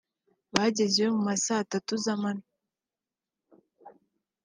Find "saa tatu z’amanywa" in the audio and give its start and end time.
1.43-2.47